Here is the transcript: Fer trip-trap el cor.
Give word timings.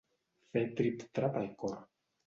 Fer 0.55 0.63
trip-trap 0.81 1.39
el 1.45 1.49
cor. 1.63 1.81